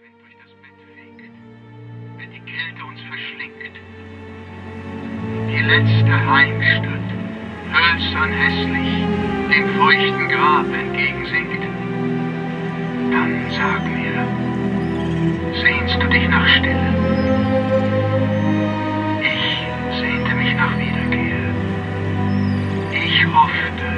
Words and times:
Nordwind 0.00 0.16
durch 0.20 0.36
das 0.42 0.52
Bett 0.62 0.78
fegt, 0.94 1.30
wenn 2.16 2.30
die 2.30 2.40
Kälte 2.40 2.84
uns 2.84 3.00
verschlingt. 3.02 3.74
Die 5.48 5.62
letzte 5.62 6.14
Heimstatt, 6.30 7.08
hölzern 7.72 8.32
hässlich, 8.32 9.04
dem 9.52 9.68
feuchten 9.78 10.28
Grab 10.28 10.66
entgegensinkt. 10.72 11.62
Dann 13.12 13.46
sag 13.50 13.84
mir, 13.84 14.26
sehnst 15.60 16.02
du 16.02 16.08
dich 16.08 16.28
nach 16.28 16.46
Stille? 16.48 16.94
Ich 19.22 20.00
sehnte 20.00 20.34
mich 20.34 20.54
nach 20.54 20.78
Wiederkehr. 20.78 21.54
Ich 22.92 23.26
hoffte, 23.26 23.88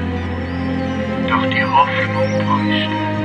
doch 1.29 1.47
die 1.51 1.65
Hoffnung 1.65 2.31
täuschte. 2.47 3.22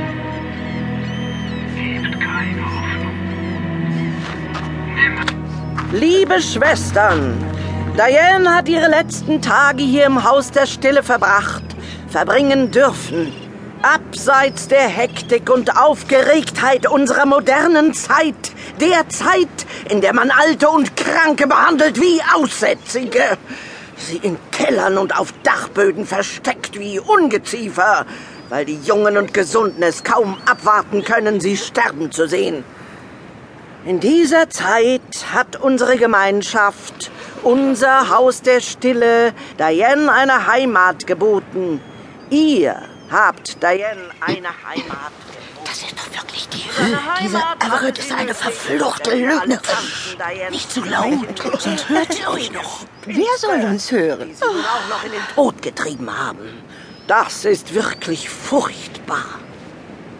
Liebe 5.92 6.42
Schwestern, 6.42 7.34
Diane 7.96 8.54
hat 8.54 8.68
ihre 8.68 8.88
letzten 8.88 9.40
Tage 9.40 9.82
hier 9.82 10.04
im 10.04 10.22
Haus 10.22 10.50
der 10.50 10.66
Stille 10.66 11.02
verbracht, 11.02 11.62
verbringen 12.10 12.70
dürfen. 12.70 13.32
Abseits 13.80 14.68
der 14.68 14.86
Hektik 14.86 15.48
und 15.48 15.78
Aufgeregtheit 15.78 16.86
unserer 16.86 17.24
modernen 17.24 17.94
Zeit, 17.94 18.52
der 18.82 19.08
Zeit, 19.08 19.48
in 19.88 20.02
der 20.02 20.12
man 20.12 20.30
Alte 20.30 20.68
und 20.68 20.94
Kranke 20.94 21.46
behandelt 21.46 21.98
wie 21.98 22.20
Aussätzige, 22.34 23.38
sie 23.96 24.18
in 24.18 24.36
Kellern 24.50 24.98
und 24.98 25.18
auf 25.18 25.32
Dachböden 25.42 26.04
versteckt 26.04 26.78
wie 26.78 27.00
Ungeziefer, 27.00 28.04
weil 28.50 28.66
die 28.66 28.78
Jungen 28.84 29.16
und 29.16 29.32
Gesunden 29.32 29.82
es 29.82 30.04
kaum 30.04 30.36
abwarten 30.44 31.02
können, 31.02 31.40
sie 31.40 31.56
sterben 31.56 32.12
zu 32.12 32.28
sehen. 32.28 32.62
In 33.84 34.00
dieser 34.00 34.50
Zeit 34.50 35.00
hat 35.32 35.56
unsere 35.56 35.96
Gemeinschaft, 35.96 37.10
unser 37.42 38.10
Haus 38.10 38.42
der 38.42 38.60
Stille, 38.60 39.32
Diane 39.58 40.12
eine 40.12 40.46
Heimat 40.46 41.06
geboten. 41.06 41.80
Ihr 42.28 42.82
habt 43.10 43.62
Diane 43.62 44.10
eine 44.20 44.48
Heimat 44.48 45.12
geboten. 45.30 45.64
Das 45.64 45.82
ist 45.82 45.92
doch 45.92 46.20
wirklich 46.20 46.48
die 46.48 46.64
Höhe. 46.64 46.98
Diese 47.22 47.38
Everett 47.64 47.98
ist 47.98 48.12
eine 48.12 48.34
verfluchte 48.34 49.14
Lügnerin. 49.14 49.58
Nicht 50.50 50.72
zu 50.72 50.82
laut, 50.84 51.42
sonst 51.58 51.88
hört 51.88 52.12
sie 52.12 52.26
euch 52.26 52.52
noch. 52.52 52.80
Wer 53.06 53.38
soll 53.38 53.60
uns 53.60 53.90
hören? 53.92 54.28
Die 54.28 54.34
sie 54.34 54.44
auch 54.44 54.88
noch 54.90 55.04
in 55.04 55.12
den 55.12 55.22
Tod 55.34 55.62
getrieben 55.62 56.10
haben. 56.18 56.62
Das 57.06 57.44
ist 57.44 57.74
wirklich 57.74 58.28
furchtbar. 58.28 59.24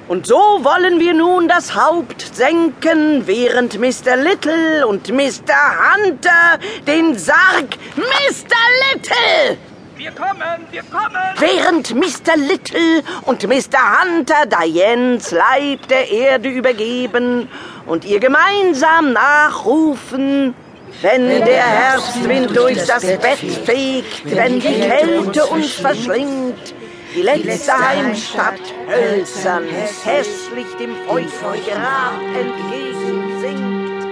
Und 0.08 0.26
so 0.26 0.36
wollen 0.36 1.00
wir 1.00 1.12
nun 1.12 1.48
das 1.48 1.74
Haupt 1.74 2.34
senken, 2.34 3.26
während 3.26 3.78
Mr. 3.78 4.16
Little 4.16 4.86
und 4.86 5.10
Mr. 5.10 5.54
Hunter 5.92 6.58
den 6.86 7.14
Sarg 7.18 7.76
Mr. 7.94 8.56
Little! 8.94 9.58
Wir 9.98 10.10
kommen, 10.12 10.66
wir 10.70 10.82
kommen! 10.84 11.14
Während 11.38 11.94
Mr. 11.94 12.38
Little 12.38 13.02
und 13.26 13.42
Mr. 13.46 14.00
Hunter 14.00 14.46
Dianes 14.46 15.30
Leib 15.30 15.86
der 15.88 16.10
Erde 16.10 16.48
übergeben 16.48 17.46
und 17.84 18.06
ihr 18.06 18.18
gemeinsam 18.18 19.12
nachrufen, 19.12 20.54
wenn 21.02 21.44
der 21.44 21.64
Herbstwind 21.64 22.56
durch 22.56 22.82
das 22.86 23.02
Bett 23.02 23.40
fegt, 23.66 24.24
wenn 24.24 24.58
die 24.58 24.80
Kälte 24.80 25.44
uns 25.44 25.72
verschlingt, 25.72 26.74
die 27.14 27.22
letzte 27.22 27.72
Heimstatt 27.72 28.60
hölzern, 28.86 29.64
hässlich 29.64 30.66
dem 30.78 30.94
feuchten 31.06 31.64
Grab 31.66 32.20
entgegensinkt, 32.34 34.04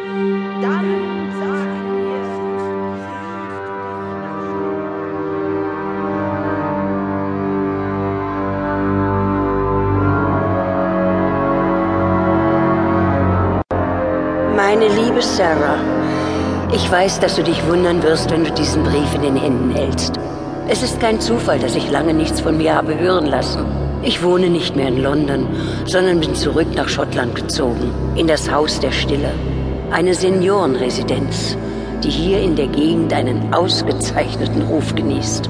dann 0.63 1.17
Meine 14.57 14.89
liebe 14.89 15.23
Sarah, 15.23 15.79
ich 16.73 16.91
weiß, 16.91 17.21
dass 17.21 17.37
du 17.37 17.43
dich 17.43 17.67
wundern 17.67 18.03
wirst, 18.03 18.31
wenn 18.31 18.45
du 18.45 18.51
diesen 18.51 18.83
Brief 18.83 19.15
in 19.15 19.23
den 19.23 19.37
Händen 19.37 19.71
hältst. 19.75 20.19
Es 20.69 20.83
ist 20.83 20.99
kein 20.99 21.21
Zufall, 21.21 21.61
dass 21.61 21.77
ich 21.77 21.93
lange 21.93 22.13
nichts 22.13 22.41
von 22.41 22.57
mir 22.57 22.75
habe 22.75 22.99
hören 22.99 23.27
lassen. 23.27 23.65
Ich 24.03 24.25
wohne 24.25 24.51
nicht 24.51 24.75
mehr 24.75 24.89
in 24.89 25.01
London, 25.01 25.47
sondern 25.85 26.19
bin 26.19 26.35
zurück 26.35 26.67
nach 26.75 26.89
Schottland 26.89 27.37
gezogen, 27.37 27.93
in 28.17 28.27
das 28.27 28.51
Haus 28.51 28.81
der 28.81 28.91
Stille. 28.91 29.31
Eine 29.93 30.15
Seniorenresidenz, 30.15 31.57
die 32.03 32.11
hier 32.11 32.41
in 32.41 32.57
der 32.57 32.67
Gegend 32.67 33.13
einen 33.13 33.55
ausgezeichneten 33.55 34.63
Ruf 34.63 34.93
genießt. 34.93 35.49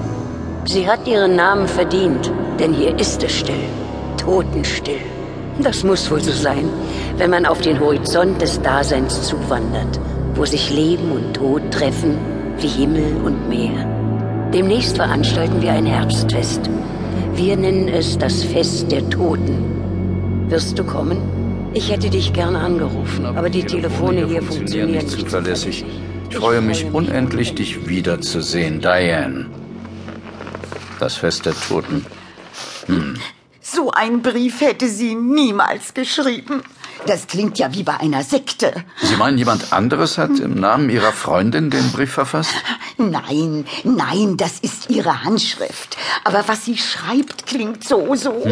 Sie 0.66 0.87
hat 0.87 1.09
ihren 1.09 1.34
Namen 1.34 1.66
verdient, 1.66 2.31
denn 2.60 2.75
hier 2.75 2.99
ist 2.99 3.22
es 3.22 3.32
still, 3.32 3.55
totenstill. 4.19 5.00
Das 5.62 5.82
muss 5.82 6.10
wohl 6.10 6.21
so 6.21 6.32
sein, 6.32 6.69
wenn 7.16 7.31
man 7.31 7.47
auf 7.47 7.62
den 7.62 7.81
Horizont 7.81 8.43
des 8.43 8.60
Daseins 8.60 9.22
zuwandert, 9.22 9.99
wo 10.34 10.44
sich 10.44 10.71
Leben 10.71 11.10
und 11.12 11.32
Tod 11.32 11.62
treffen 11.71 12.19
wie 12.59 12.69
Himmel 12.69 13.16
und 13.25 13.49
Meer. 13.49 13.95
Demnächst 14.52 14.96
veranstalten 14.96 15.60
wir 15.60 15.72
ein 15.72 15.86
Herbstfest. 15.86 16.70
Wir 17.34 17.56
nennen 17.56 17.88
es 17.88 18.16
das 18.16 18.42
Fest 18.42 18.90
der 18.90 19.08
Toten. 19.10 20.46
Wirst 20.48 20.78
du 20.78 20.84
kommen? 20.84 21.70
Ich 21.74 21.90
hätte 21.90 22.08
dich 22.08 22.32
gerne 22.32 22.58
angerufen, 22.58 23.26
aber 23.26 23.50
die 23.50 23.64
Telefone 23.64 24.26
hier 24.26 24.42
funktionieren 24.42 24.92
nicht 24.92 25.10
zuverlässig. 25.10 25.84
Ich 26.30 26.36
freue 26.36 26.60
mich 26.60 26.86
unendlich, 26.92 27.54
dich 27.54 27.88
wiederzusehen, 27.88 28.80
Diane. 28.80 29.46
Das 31.00 31.16
Fest 31.16 31.44
der 31.44 31.54
Toten. 31.54 32.06
So 33.60 33.90
einen 33.90 34.22
Brief 34.22 34.60
hätte 34.60 34.88
sie 34.88 35.14
niemals 35.14 35.92
geschrieben. 35.92 36.62
Das 37.06 37.27
klingt 37.27 37.59
ja 37.59 37.72
wie 37.72 37.83
bei 37.83 37.99
einer 37.99 38.22
Sekte. 38.22 38.72
Sie 39.03 39.17
meinen, 39.17 39.39
jemand 39.39 39.72
anderes 39.72 40.19
hat 40.19 40.39
im 40.41 40.55
Namen 40.55 40.91
Ihrer 40.91 41.12
Freundin 41.12 41.71
den 41.71 41.93
Brief 41.93 42.12
verfasst? 42.12 42.55
Nein, 42.99 43.67
nein, 43.84 44.37
das 44.37 44.59
ist 44.61 44.91
ihre 44.91 45.22
Handschrift. 45.22 45.97
Aber 46.25 46.49
was 46.49 46.65
sie 46.65 46.77
schreibt, 46.78 47.47
klingt 47.47 47.84
so, 47.84 48.15
so. 48.15 48.43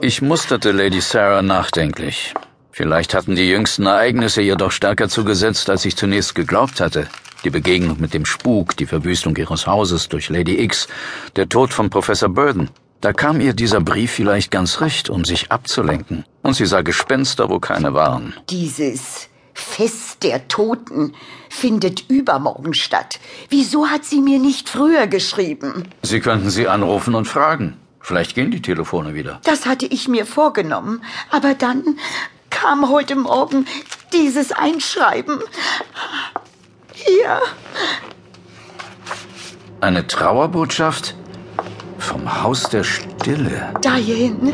Ich 0.00 0.22
musterte 0.22 0.72
Lady 0.72 1.00
Sarah 1.00 1.42
nachdenklich. 1.42 2.34
Vielleicht 2.72 3.14
hatten 3.14 3.34
die 3.34 3.48
jüngsten 3.48 3.86
Ereignisse 3.86 4.42
ihr 4.42 4.56
doch 4.56 4.70
stärker 4.70 5.08
zugesetzt, 5.08 5.70
als 5.70 5.84
ich 5.84 5.96
zunächst 5.96 6.34
geglaubt 6.34 6.80
hatte. 6.80 7.08
Die 7.44 7.50
Begegnung 7.50 8.00
mit 8.00 8.14
dem 8.14 8.24
Spuk, 8.24 8.76
die 8.76 8.86
Verwüstung 8.86 9.36
ihres 9.36 9.66
Hauses 9.66 10.08
durch 10.08 10.28
Lady 10.28 10.60
X, 10.62 10.88
der 11.36 11.48
Tod 11.48 11.72
von 11.72 11.90
Professor 11.90 12.28
Burden. 12.28 12.70
Da 13.00 13.12
kam 13.12 13.40
ihr 13.40 13.52
dieser 13.52 13.80
Brief 13.80 14.10
vielleicht 14.10 14.50
ganz 14.50 14.80
recht, 14.80 15.08
um 15.08 15.24
sich 15.24 15.52
abzulenken. 15.52 16.24
Und 16.42 16.54
sie 16.54 16.66
sah 16.66 16.82
Gespenster, 16.82 17.48
wo 17.48 17.60
keine 17.60 17.94
waren. 17.94 18.34
Dieses 18.50 19.28
Fest 19.54 20.22
der 20.24 20.48
Toten 20.48 21.14
findet 21.48 22.08
übermorgen 22.08 22.74
statt. 22.74 23.20
Wieso 23.50 23.88
hat 23.88 24.04
sie 24.04 24.20
mir 24.20 24.38
nicht 24.40 24.68
früher 24.68 25.06
geschrieben? 25.06 25.84
Sie 26.02 26.20
könnten 26.20 26.50
sie 26.50 26.66
anrufen 26.66 27.14
und 27.14 27.26
fragen. 27.26 27.76
Vielleicht 28.00 28.34
gehen 28.34 28.50
die 28.50 28.62
Telefone 28.62 29.14
wieder. 29.14 29.40
Das 29.44 29.66
hatte 29.66 29.86
ich 29.86 30.08
mir 30.08 30.26
vorgenommen. 30.26 31.02
Aber 31.30 31.54
dann 31.54 31.98
kam 32.50 32.88
heute 32.88 33.14
Morgen 33.14 33.66
dieses 34.12 34.50
Einschreiben. 34.50 35.38
Hier. 36.94 37.40
Eine 39.80 40.06
Trauerbotschaft? 40.06 41.14
Vom 41.98 42.42
Haus 42.42 42.62
der 42.64 42.84
Stille. 42.84 43.72
Diane. 43.82 44.52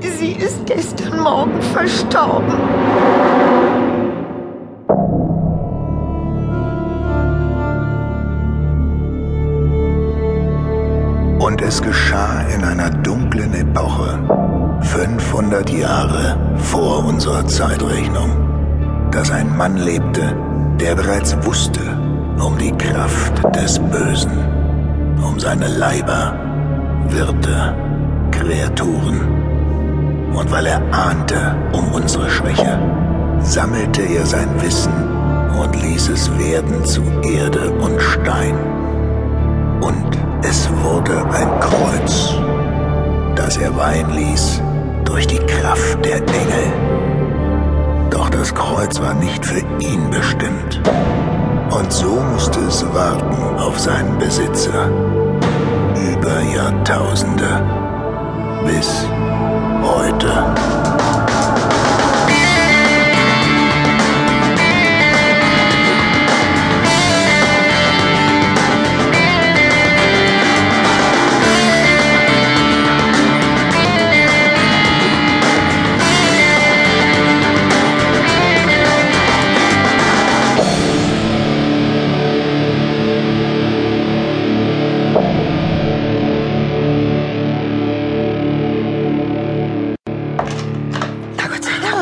Sie 0.00 0.32
ist 0.32 0.66
gestern 0.66 1.20
Morgen 1.20 1.60
verstorben. 1.62 2.58
Und 11.38 11.60
es 11.60 11.82
geschah 11.82 12.42
in 12.54 12.64
einer 12.64 12.90
dunklen 12.90 13.52
Epoche, 13.54 14.18
500 14.80 15.70
Jahre 15.70 16.36
vor 16.56 17.04
unserer 17.04 17.46
Zeitrechnung, 17.46 18.30
dass 19.10 19.30
ein 19.30 19.56
Mann 19.56 19.76
lebte, 19.76 20.36
der 20.80 20.94
bereits 20.94 21.36
wusste 21.44 21.80
um 22.44 22.58
die 22.58 22.72
Kraft 22.72 23.42
des 23.54 23.78
Bösen, 23.78 24.61
um 25.22 25.38
seine 25.38 25.68
Leiber, 25.68 26.34
Wirte, 27.08 27.74
Kreaturen. 28.30 29.20
Und 30.34 30.50
weil 30.50 30.66
er 30.66 30.82
ahnte 30.92 31.56
um 31.72 31.92
unsere 31.92 32.28
Schwäche, 32.30 32.78
sammelte 33.40 34.02
er 34.02 34.26
sein 34.26 34.48
Wissen 34.60 34.92
und 35.60 35.80
ließ 35.82 36.08
es 36.08 36.30
werden 36.38 36.84
zu 36.84 37.02
Erde 37.22 37.70
und 37.70 38.00
Stein. 38.00 38.54
Und 39.80 40.18
es 40.42 40.68
wurde 40.82 41.24
ein 41.32 41.60
Kreuz, 41.60 42.34
das 43.36 43.56
er 43.56 43.76
weihen 43.76 44.10
ließ 44.14 44.62
durch 45.04 45.26
die 45.26 45.38
Kraft 45.38 46.04
der 46.04 46.16
Engel. 46.16 46.92
zwar 48.92 49.14
nicht 49.14 49.44
für 49.44 49.60
ihn 49.80 50.10
bestimmt. 50.10 50.80
Und 51.70 51.92
so 51.92 52.20
musste 52.32 52.60
es 52.60 52.84
warten 52.94 53.41
auf 53.58 53.78
seinen 53.78 54.18
Besitzer. 54.18 54.88
Über 56.12 56.40
Jahrtausende. 56.54 57.62
Bis 58.66 59.06
heute. 59.82 60.81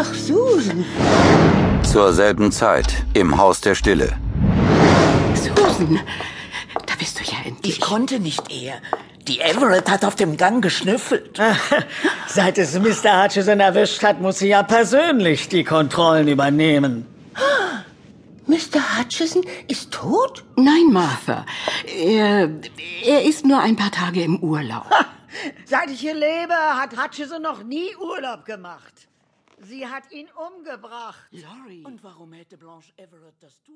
Ach, 0.02 0.14
Susan. 0.14 0.86
Zur 1.82 2.14
selben 2.14 2.50
Zeit 2.52 3.04
im 3.12 3.36
Haus 3.36 3.60
der 3.60 3.74
Stille. 3.74 4.16
Susan. 5.34 6.00
Da 6.86 6.94
bist 6.98 7.20
du 7.20 7.24
ja 7.24 7.36
endlich. 7.44 7.74
Ich 7.74 7.80
konnte 7.82 8.18
nicht 8.18 8.50
eher. 8.50 8.80
Die 9.28 9.40
Everett 9.40 9.90
hat 9.90 10.06
auf 10.06 10.14
dem 10.14 10.38
Gang 10.38 10.62
geschnüffelt. 10.62 11.38
Seit 12.26 12.56
es 12.56 12.78
Mr. 12.78 13.22
Hutchison 13.24 13.60
erwischt 13.60 14.02
hat, 14.02 14.22
muss 14.22 14.38
sie 14.38 14.48
ja 14.48 14.62
persönlich 14.62 15.50
die 15.50 15.64
Kontrollen 15.64 16.28
übernehmen. 16.28 17.04
Mr. 18.46 18.80
Hutchison 18.98 19.42
ist 19.68 19.90
tot? 19.90 20.44
Nein, 20.56 20.90
Martha. 20.90 21.44
Er, 21.94 22.48
er 23.04 23.22
ist 23.24 23.44
nur 23.44 23.60
ein 23.60 23.76
paar 23.76 23.90
Tage 23.90 24.22
im 24.22 24.38
Urlaub. 24.38 24.86
Seit 25.66 25.90
ich 25.90 26.00
hier 26.00 26.14
lebe, 26.14 26.54
hat 26.54 26.96
Hutchison 26.96 27.42
noch 27.42 27.62
nie 27.62 27.94
Urlaub 27.96 28.46
gemacht. 28.46 29.10
Sie 29.62 29.86
hat 29.86 30.10
ihn 30.10 30.28
umgebracht. 30.30 31.28
Und 31.84 32.02
warum 32.02 32.32
hätte 32.32 32.56
Blanche 32.56 32.92
Everett 32.96 33.34
das 33.40 33.60
tun? 33.62 33.68